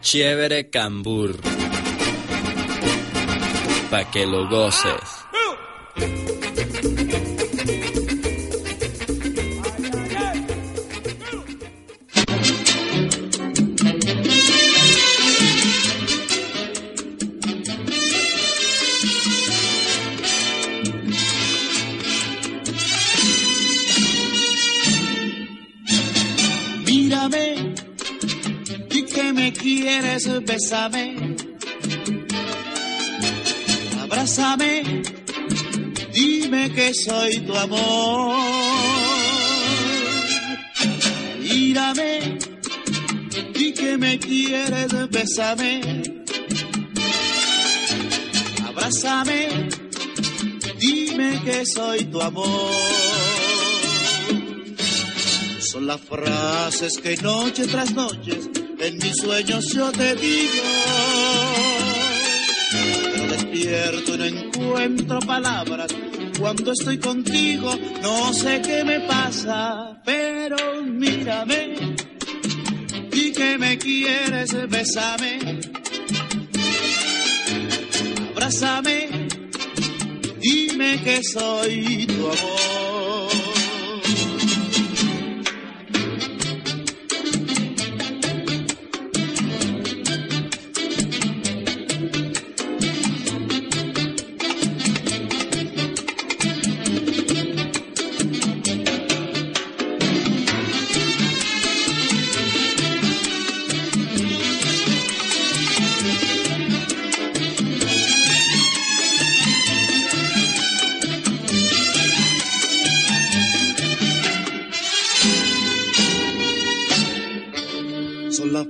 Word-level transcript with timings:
Chévere 0.00 0.70
Cambur. 0.70 1.36
Pa' 3.90 4.04
que 4.10 4.26
lo 4.26 4.48
goces. 4.48 6.37
Quieres, 30.18 30.44
bésame. 30.44 31.36
Abrázame, 34.02 35.02
dime 36.12 36.72
que 36.72 36.92
soy 36.94 37.38
tu 37.40 37.54
amor. 37.54 38.36
Mírame, 41.40 42.38
y 43.54 43.72
que 43.72 43.98
me 43.98 44.18
quieres, 44.18 45.10
bésame. 45.10 46.02
Abrázame, 48.66 49.68
dime 50.78 51.40
que 51.44 51.64
soy 51.66 52.04
tu 52.06 52.20
amor. 52.20 52.72
Son 55.60 55.86
las 55.86 56.00
frases 56.00 56.98
que 56.98 57.16
noche 57.18 57.66
tras 57.66 57.92
noche 57.92 58.57
en 58.80 58.96
mis 58.98 59.16
sueños 59.16 59.64
yo 59.74 59.90
te 59.92 60.14
digo. 60.14 60.62
Pero 63.12 63.26
despierto 63.28 64.14
y 64.14 64.18
no 64.18 64.24
encuentro 64.24 65.18
palabras. 65.20 65.94
Cuando 66.38 66.72
estoy 66.72 66.98
contigo 66.98 67.74
no 68.02 68.32
sé 68.32 68.62
qué 68.62 68.84
me 68.84 69.00
pasa, 69.00 70.00
pero 70.04 70.82
mírame. 70.82 71.74
Y 73.12 73.32
que 73.32 73.58
me 73.58 73.78
quieres, 73.78 74.68
bésame. 74.68 75.60
Abrázame. 78.30 79.28
Dime 80.40 81.02
que 81.02 81.20
soy 81.24 82.06
tu 82.06 82.26
amor. 82.26 82.97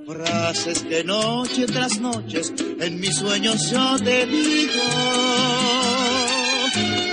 Frases 0.08 0.82
que 0.84 1.04
noche 1.04 1.66
tras 1.66 2.00
noche 2.00 2.40
en 2.80 2.98
mis 2.98 3.14
sueños 3.14 3.70
yo 3.70 3.96
te 3.98 4.26
digo. 4.26 4.82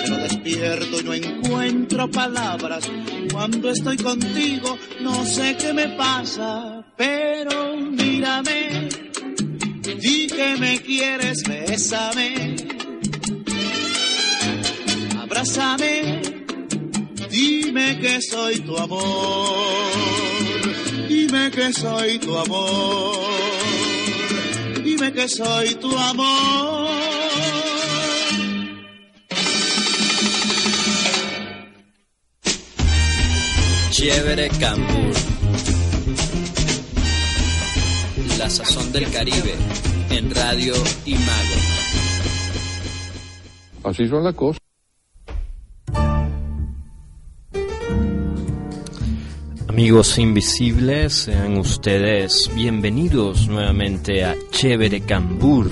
Pero 0.04 0.18
despierto 0.18 1.00
y 1.00 1.04
no 1.04 1.14
encuentro 1.14 2.10
palabras. 2.10 2.90
Cuando 3.32 3.70
estoy 3.70 3.98
contigo 3.98 4.78
no 5.02 5.26
sé 5.26 5.58
qué 5.58 5.74
me 5.74 5.90
pasa, 5.90 6.86
pero 6.96 7.76
mírame. 7.76 8.88
Di 10.02 10.28
que 10.28 10.56
me 10.58 10.80
quieres, 10.82 11.44
bésame. 11.44 12.56
Abrázame. 15.22 16.22
Dime 17.30 18.00
que 18.00 18.22
soy 18.22 18.60
tu 18.60 18.78
amor. 18.78 20.35
Dime 21.28 21.50
que 21.50 21.74
soy 21.74 22.20
tu 22.20 22.38
amor. 22.38 23.18
Dime 24.84 25.12
que 25.12 25.28
soy 25.28 25.74
tu 25.76 25.98
amor. 25.98 26.88
Chévere 33.90 34.50
Cambur. 34.60 35.16
La 38.38 38.48
sazón 38.48 38.92
del 38.92 39.10
Caribe 39.10 39.56
en 40.12 40.30
Radio 40.30 40.76
Imago. 41.06 41.56
Así 43.84 44.08
son 44.08 44.24
las 44.24 44.36
cosas. 44.36 44.65
Amigos 49.76 50.18
invisibles, 50.20 51.14
sean 51.14 51.58
ustedes 51.58 52.50
bienvenidos 52.56 53.50
nuevamente 53.50 54.24
a 54.24 54.34
Chévere 54.50 55.02
Cambur, 55.02 55.70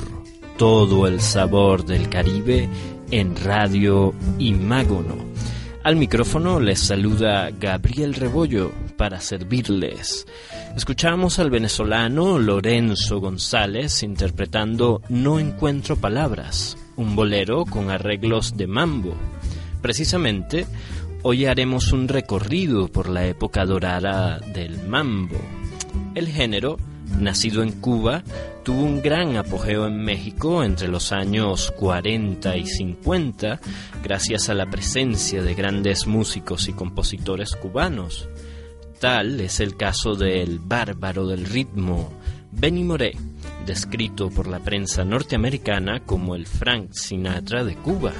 todo 0.57 1.07
el 1.07 1.21
sabor 1.21 1.85
del 1.85 2.09
Caribe 2.09 2.67
en 3.11 3.33
Radio 3.37 4.13
Imágono. 4.39 5.15
Al 5.83 5.95
micrófono 5.95 6.59
les 6.59 6.81
saluda 6.81 7.49
Gabriel 7.51 8.13
Rebollo 8.13 8.73
para 8.97 9.21
servirles. 9.21 10.27
Escuchamos 10.75 11.39
al 11.39 11.49
venezolano 11.49 12.39
Lorenzo 12.39 13.21
González 13.21 14.03
interpretando 14.03 15.01
No 15.07 15.39
encuentro 15.39 15.95
palabras, 15.95 16.75
un 16.97 17.15
bolero 17.15 17.63
con 17.63 17.89
arreglos 17.89 18.57
de 18.57 18.67
mambo. 18.67 19.15
Precisamente, 19.81 20.65
hoy 21.23 21.45
haremos 21.45 21.93
un 21.93 22.07
recorrido 22.07 22.89
por 22.89 23.09
la 23.09 23.25
época 23.25 23.65
dorada 23.65 24.39
del 24.39 24.87
mambo. 24.87 25.37
El 26.15 26.27
género, 26.27 26.77
nacido 27.17 27.63
en 27.63 27.71
Cuba, 27.71 28.23
tuvo 28.63 28.83
un 28.83 29.01
gran 29.01 29.37
apogeo 29.37 29.87
en 29.87 30.03
México 30.03 30.63
entre 30.63 30.89
los 30.89 31.11
años 31.13 31.71
40 31.77 32.57
y 32.57 32.65
50 32.65 33.59
gracias 34.03 34.49
a 34.49 34.53
la 34.53 34.65
presencia 34.65 35.41
de 35.41 35.55
grandes 35.55 36.07
músicos 36.07 36.67
y 36.67 36.73
compositores 36.73 37.55
cubanos. 37.55 38.27
Tal 38.99 39.39
es 39.39 39.59
el 39.61 39.77
caso 39.77 40.15
del 40.15 40.59
bárbaro 40.59 41.27
del 41.27 41.45
ritmo, 41.45 42.11
Benny 42.51 42.83
Moré, 42.83 43.13
descrito 43.65 44.29
por 44.29 44.47
la 44.47 44.59
prensa 44.59 45.03
norteamericana 45.05 46.01
como 46.05 46.35
el 46.35 46.45
Frank 46.45 46.91
Sinatra 46.91 47.63
de 47.63 47.75
Cuba. 47.75 48.13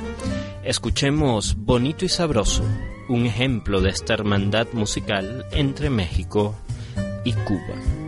Escuchemos 0.64 1.58
Bonito 1.58 2.06
y 2.06 2.10
Sabroso, 2.10 2.64
un 3.10 3.26
ejemplo 3.26 3.82
de 3.82 3.90
esta 3.90 4.14
hermandad 4.14 4.68
musical 4.72 5.46
entre 5.52 5.90
México 5.90 6.56
y 7.26 7.34
Cuba. 7.34 8.03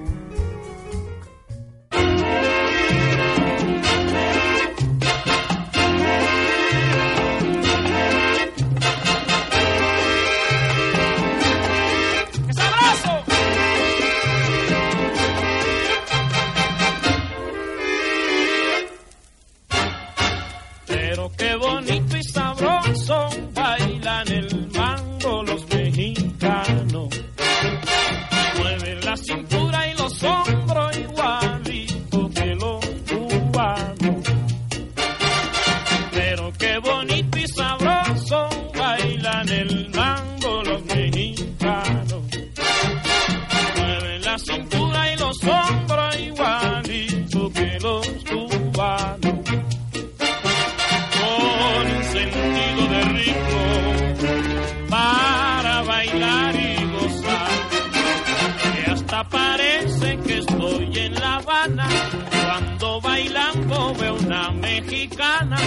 Cuando 61.67 63.01
bailando 63.01 63.93
veo 63.95 64.15
una 64.15 64.51
mexicana. 64.51 65.57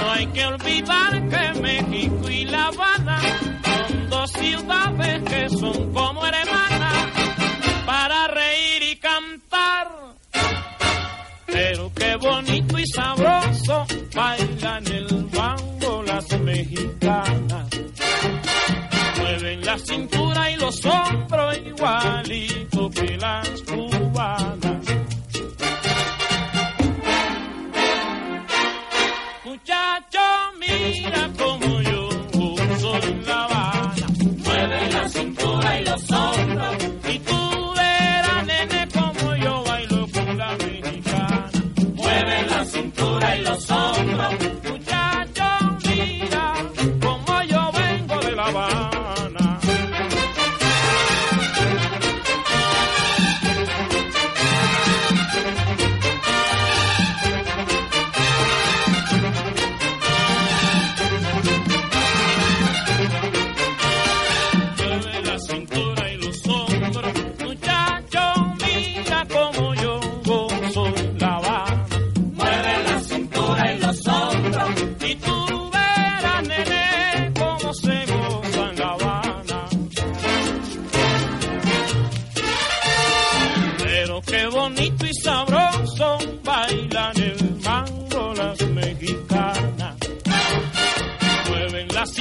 No 0.00 0.10
hay 0.10 0.26
que 0.28 0.46
olvidar 0.46 1.28
que 1.28 1.60
México 1.60 2.30
y 2.30 2.44
La 2.46 2.66
Habana 2.68 3.20
son 3.64 4.10
dos 4.10 4.30
ciudades 4.32 5.22
que 5.24 5.48
son 5.50 5.92
como 5.92 6.24
hermanas 6.24 6.71
cintura 43.02 43.36
y 43.36 43.42
los 43.42 43.70
hombros. 43.70 44.51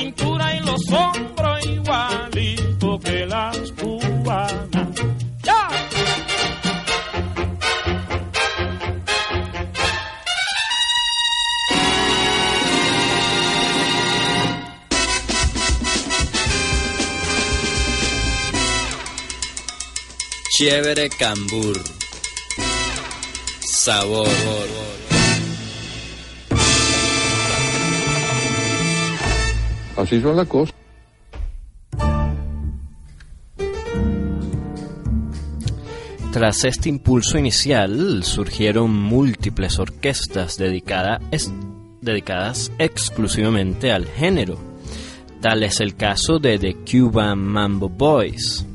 Cintura 0.02 0.56
y 0.56 0.60
los 0.62 0.82
hombros 0.92 1.66
igualito 1.68 3.00
que 3.00 3.26
las 3.28 3.72
cubanas. 3.74 4.90
¡Ya! 5.44 5.70
Chévere 20.58 21.10
Cambur. 21.10 21.80
Sabor. 23.60 25.01
Así 29.98 30.22
son 30.22 30.36
las 30.36 30.48
cosas. 30.48 30.76
Tras 36.32 36.64
este 36.64 36.88
impulso 36.90 37.38
inicial 37.38 38.24
surgieron 38.24 38.94
múltiples 38.96 39.80
orquestas 39.80 40.58
dedicada- 40.58 41.20
es- 41.32 41.52
dedicadas 42.02 42.72
exclusivamente 42.80 43.92
al 43.92 44.06
género. 44.08 44.58
Tal 45.42 45.64
es 45.64 45.82
el 45.82 45.96
caso 45.96 46.40
de 46.40 46.58
The 46.58 46.76
Cuban 46.90 47.40
Mambo 47.40 47.90
Boys. 47.90 48.66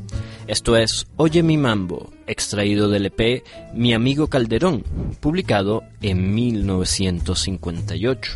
Esto 0.46 0.76
es 0.76 1.06
Oye 1.16 1.42
mi 1.42 1.56
Mambo, 1.56 2.12
extraído 2.26 2.88
del 2.88 3.06
EP 3.06 3.42
Mi 3.74 3.94
amigo 3.94 4.28
Calderón, 4.28 4.84
publicado 5.20 5.82
en 6.02 6.34
1958. 6.34 8.32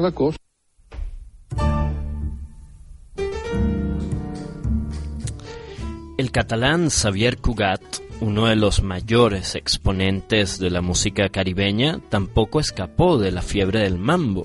Las 0.00 0.12
cosas. 0.12 0.38
El 6.18 6.32
catalán 6.32 6.90
Xavier 6.90 7.38
Cugat, 7.38 7.80
uno 8.20 8.46
de 8.46 8.56
los 8.56 8.82
mayores 8.82 9.54
exponentes 9.54 10.58
de 10.58 10.70
la 10.70 10.80
música 10.80 11.28
caribeña, 11.28 12.00
tampoco 12.08 12.58
escapó 12.58 13.18
de 13.18 13.30
la 13.30 13.40
fiebre 13.40 13.80
del 13.80 13.98
mambo. 13.98 14.42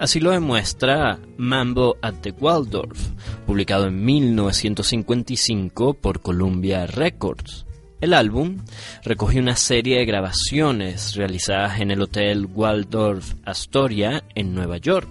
Así 0.00 0.18
lo 0.18 0.32
demuestra 0.32 1.20
Mambo 1.36 1.96
at 2.02 2.14
the 2.22 2.32
Waldorf, 2.32 3.10
publicado 3.46 3.86
en 3.86 4.04
1955 4.04 5.94
por 5.94 6.20
Columbia 6.20 6.86
Records. 6.86 7.67
El 8.00 8.14
álbum 8.14 8.58
recoge 9.02 9.40
una 9.40 9.56
serie 9.56 9.98
de 9.98 10.04
grabaciones 10.04 11.16
realizadas 11.16 11.80
en 11.80 11.90
el 11.90 12.00
Hotel 12.00 12.46
Waldorf 12.46 13.34
Astoria 13.44 14.22
en 14.36 14.54
Nueva 14.54 14.76
York, 14.76 15.08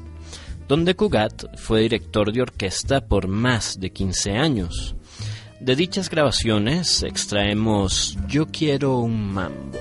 donde 0.70 0.96
Cugat 0.96 1.58
fue 1.58 1.82
director 1.82 2.32
de 2.32 2.42
orquesta 2.42 3.06
por 3.06 3.28
más 3.28 3.78
de 3.78 3.92
15 3.92 4.32
años. 4.38 4.96
De 5.60 5.76
dichas 5.76 6.10
grabaciones 6.10 7.04
extraemos 7.04 8.18
Yo 8.28 8.48
quiero 8.48 9.00
un 9.00 9.34
mambo. 9.34 9.80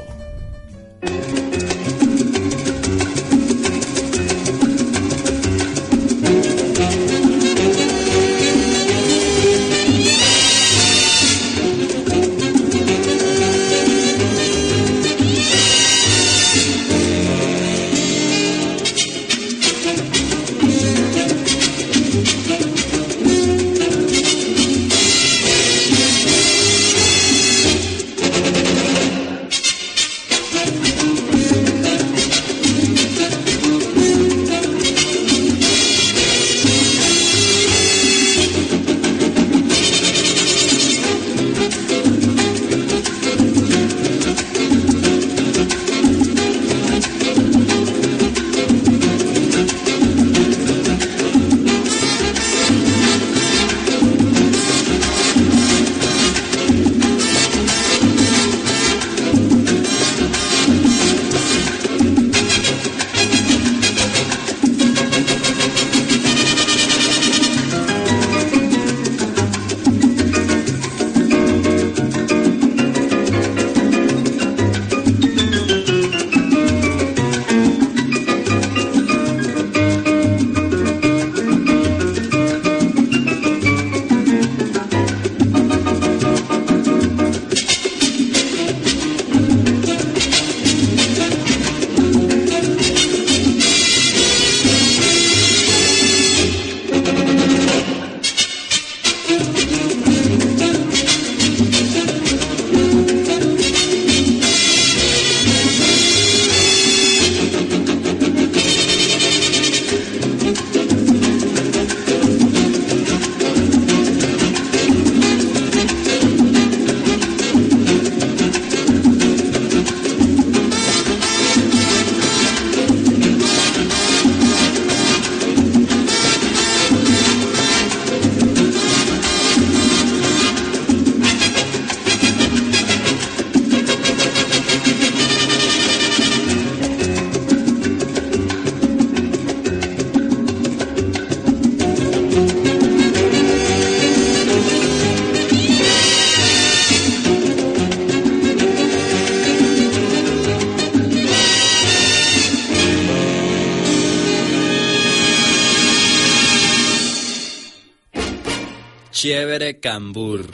Chévere 159.26 159.80
Cambur. 159.80 160.46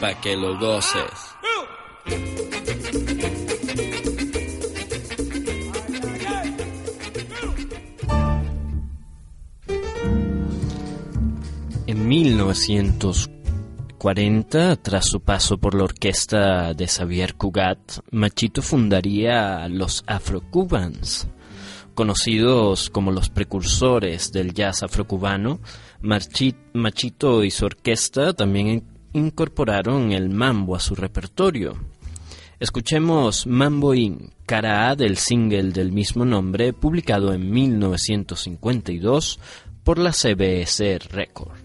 Pa' 0.00 0.20
que 0.20 0.36
lo 0.36 0.58
goces. 0.58 1.04
En 11.86 12.08
1940, 12.08 14.76
tras 14.82 15.06
su 15.06 15.20
paso 15.20 15.58
por 15.58 15.76
la 15.76 15.84
orquesta 15.84 16.74
de 16.74 16.88
Xavier 16.88 17.36
Cugat, 17.36 18.00
Machito 18.10 18.62
fundaría 18.62 19.68
los 19.68 20.02
Afro-Cubans. 20.08 21.28
Conocidos 21.96 22.90
como 22.90 23.10
los 23.10 23.30
precursores 23.30 24.30
del 24.30 24.52
jazz 24.52 24.82
afrocubano, 24.82 25.60
Machito 26.02 27.42
y 27.42 27.50
su 27.50 27.64
orquesta 27.64 28.34
también 28.34 28.84
incorporaron 29.14 30.12
el 30.12 30.28
mambo 30.28 30.76
a 30.76 30.80
su 30.80 30.94
repertorio. 30.94 31.74
Escuchemos 32.60 33.46
Mambo 33.46 33.94
In, 33.94 34.30
cara 34.44 34.90
A 34.90 34.94
del 34.94 35.16
single 35.16 35.72
del 35.72 35.90
mismo 35.90 36.26
nombre, 36.26 36.74
publicado 36.74 37.32
en 37.32 37.50
1952 37.50 39.40
por 39.82 39.96
la 39.96 40.12
CBS 40.12 40.98
Records. 40.98 41.64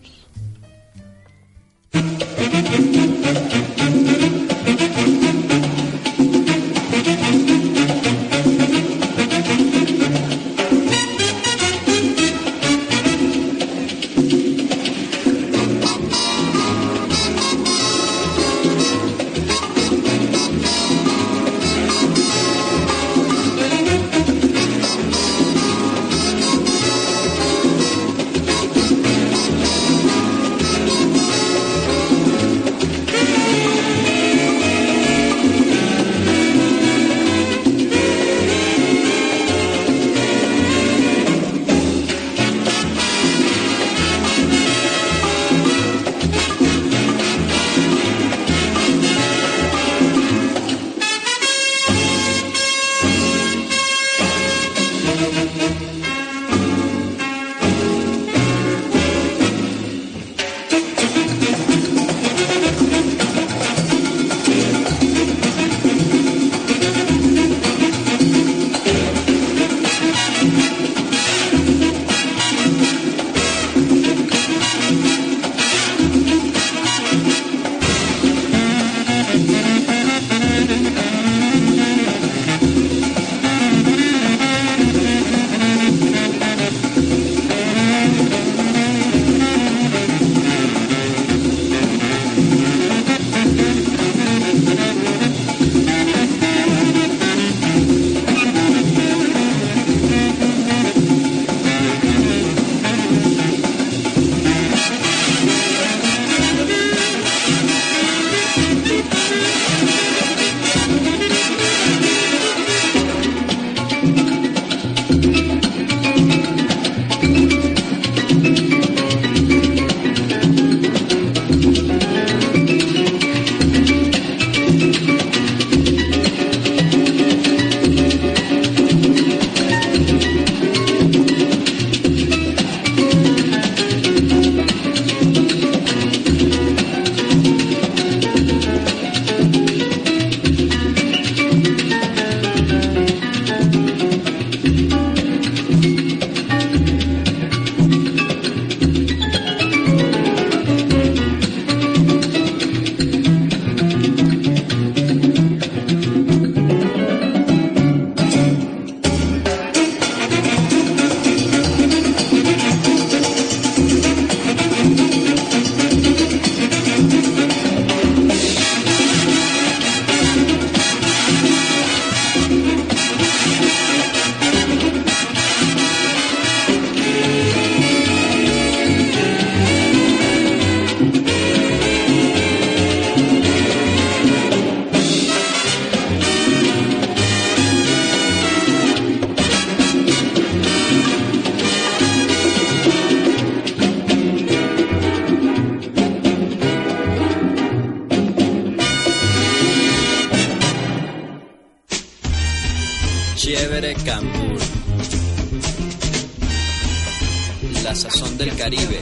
La 207.83 207.93
sazón 207.93 208.37
del 208.37 208.55
Caribe 208.55 209.01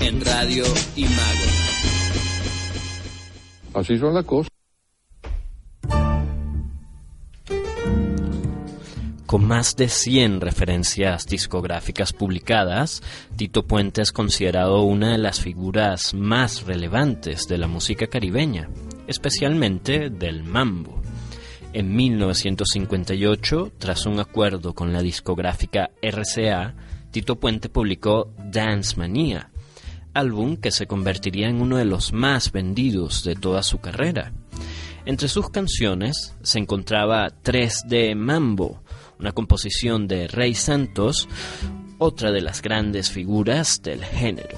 en 0.00 0.22
Radio 0.22 0.64
Imago. 0.94 1.46
Así 3.72 3.96
son 3.96 4.12
las 4.12 4.26
cosas. 4.26 4.50
Con 9.24 9.46
más 9.46 9.74
de 9.76 9.88
100 9.88 10.42
referencias 10.42 11.24
discográficas 11.26 12.12
publicadas, 12.12 13.02
Tito 13.36 13.66
Puente 13.66 14.02
es 14.02 14.12
considerado 14.12 14.82
una 14.82 15.12
de 15.12 15.18
las 15.18 15.40
figuras 15.40 16.12
más 16.12 16.66
relevantes 16.66 17.48
de 17.48 17.56
la 17.56 17.68
música 17.68 18.06
caribeña, 18.06 18.68
especialmente 19.06 20.10
del 20.10 20.44
mambo. 20.44 21.05
En 21.72 21.94
1958, 21.94 23.72
tras 23.78 24.06
un 24.06 24.18
acuerdo 24.18 24.74
con 24.74 24.92
la 24.92 25.02
discográfica 25.02 25.90
RCA, 26.00 26.74
Tito 27.10 27.36
Puente 27.36 27.68
publicó 27.68 28.32
Dance 28.38 28.96
Mania, 28.96 29.50
álbum 30.14 30.56
que 30.56 30.70
se 30.70 30.86
convertiría 30.86 31.48
en 31.48 31.60
uno 31.60 31.76
de 31.76 31.84
los 31.84 32.12
más 32.12 32.52
vendidos 32.52 33.24
de 33.24 33.34
toda 33.34 33.62
su 33.62 33.78
carrera. 33.78 34.32
Entre 35.04 35.28
sus 35.28 35.50
canciones 35.50 36.34
se 36.42 36.58
encontraba 36.58 37.28
3D 37.44 38.14
Mambo, 38.16 38.82
una 39.18 39.32
composición 39.32 40.08
de 40.08 40.28
Rey 40.28 40.54
Santos, 40.54 41.28
otra 41.98 42.32
de 42.32 42.40
las 42.40 42.60
grandes 42.62 43.10
figuras 43.10 43.82
del 43.82 44.04
género. 44.04 44.56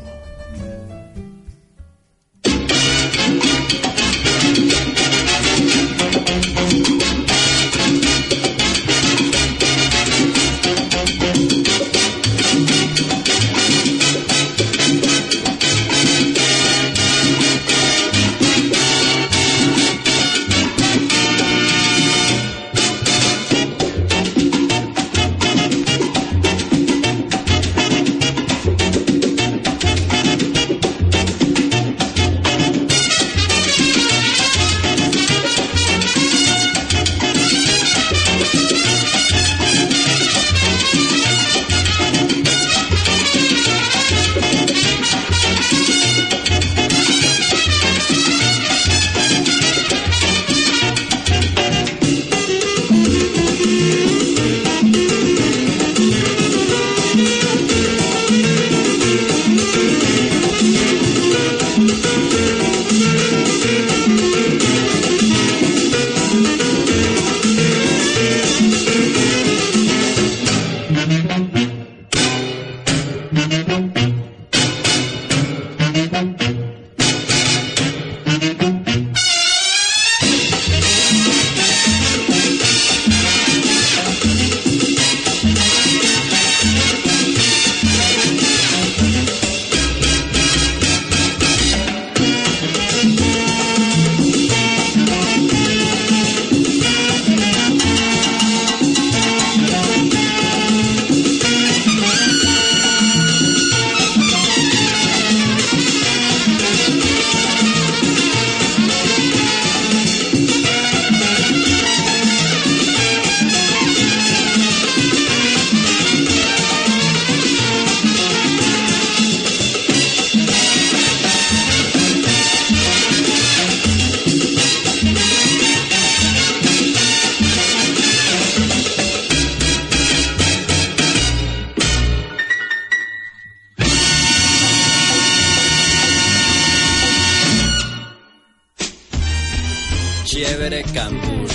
Chévere 140.69 140.93
Cambur. 140.93 141.49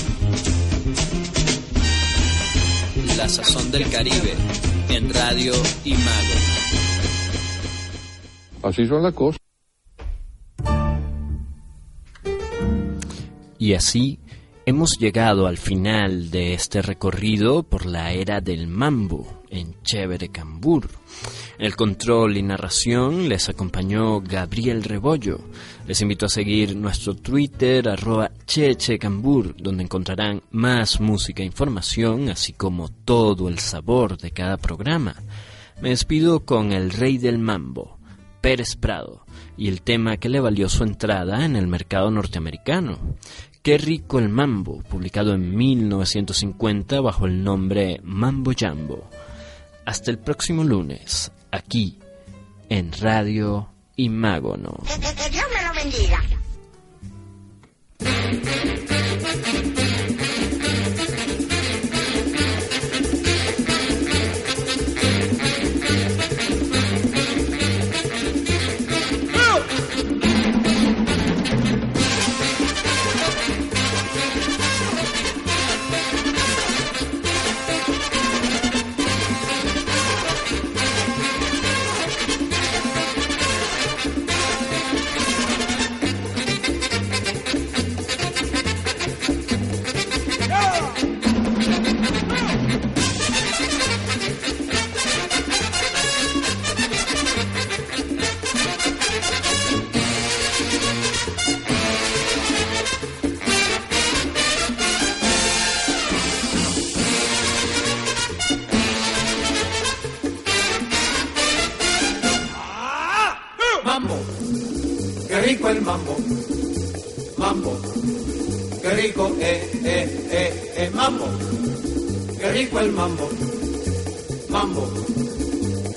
La 3.15 3.29
sazón 3.29 3.69
del 3.69 3.87
Caribe 3.91 4.33
en 4.89 5.13
Radio 5.13 5.53
Imago. 5.85 6.33
Así 8.63 8.87
son 8.87 9.03
las 9.03 9.13
cosas. 9.13 9.39
Y 13.59 13.75
así 13.75 14.19
hemos 14.65 14.97
llegado 14.97 15.45
al 15.45 15.59
final 15.59 16.31
de 16.31 16.55
este 16.55 16.81
recorrido 16.81 17.61
por 17.61 17.85
la 17.85 18.13
era 18.13 18.41
del 18.41 18.65
mambo 18.65 19.43
en 19.51 19.79
Chévere 19.83 20.29
Cambur. 20.29 20.89
En 21.57 21.65
el 21.65 21.75
control 21.75 22.37
y 22.37 22.43
narración 22.43 23.29
les 23.29 23.49
acompañó 23.49 24.21
Gabriel 24.21 24.83
Rebollo. 24.83 25.39
Les 25.87 26.01
invito 26.01 26.25
a 26.25 26.29
seguir 26.29 26.75
nuestro 26.75 27.15
Twitter, 27.15 27.87
arroba 27.87 28.31
chechecambur, 28.45 29.55
donde 29.57 29.83
encontrarán 29.83 30.41
más 30.51 30.99
música 30.99 31.43
e 31.43 31.45
información, 31.45 32.29
así 32.29 32.53
como 32.53 32.89
todo 32.89 33.49
el 33.49 33.59
sabor 33.59 34.17
de 34.17 34.31
cada 34.31 34.57
programa. 34.57 35.15
Me 35.81 35.89
despido 35.89 36.41
con 36.41 36.71
el 36.71 36.91
rey 36.91 37.17
del 37.17 37.39
mambo, 37.39 37.97
Pérez 38.41 38.75
Prado, 38.75 39.25
y 39.57 39.67
el 39.67 39.81
tema 39.81 40.17
que 40.17 40.29
le 40.29 40.39
valió 40.39 40.69
su 40.69 40.83
entrada 40.83 41.45
en 41.45 41.55
el 41.55 41.67
mercado 41.67 42.09
norteamericano. 42.11 42.97
Qué 43.61 43.77
rico 43.77 44.19
el 44.19 44.27
mambo, 44.27 44.83
publicado 44.83 45.33
en 45.33 45.55
1950 45.55 46.99
bajo 46.99 47.25
el 47.25 47.43
nombre 47.43 48.01
Mambo 48.03 48.51
Jambo. 48.57 49.09
Hasta 49.85 50.11
el 50.11 50.19
próximo 50.19 50.63
lunes, 50.63 51.31
aquí, 51.51 51.99
en 52.69 52.91
Radio 52.93 53.69
Imágono. 53.95 54.81
Que, 54.87 55.29
Dios 55.29 55.45
me 55.53 55.67
lo 55.67 55.73
bendiga. 55.73 56.23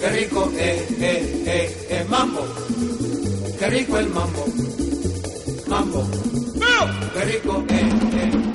Qué 0.06 0.20
rico, 0.20 0.52
eh, 0.56 0.86
eh, 1.00 1.42
eh, 1.46 1.86
eh, 1.90 2.04
mambo, 2.08 2.46
qué 3.58 3.66
rico 3.70 3.98
el 3.98 4.08
mambo, 4.10 4.46
mambo, 5.66 6.08
qué 7.14 7.24
rico, 7.24 7.64
eh, 7.68 7.90
eh, 8.12 8.45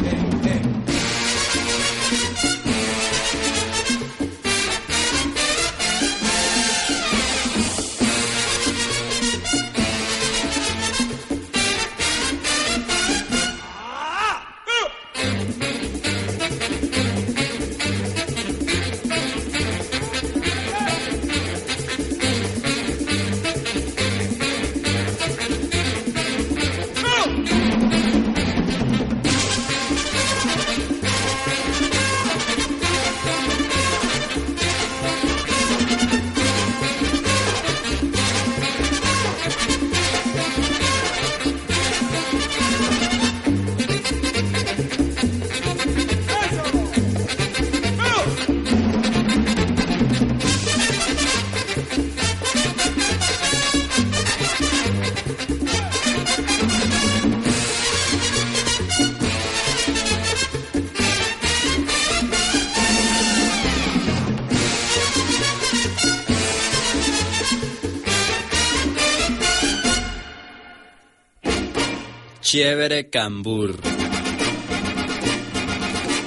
Chévere 72.53 73.09
Cambur. 73.09 73.77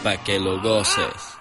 Pa' 0.02 0.24
que 0.24 0.38
lo 0.38 0.58
goces. 0.62 1.33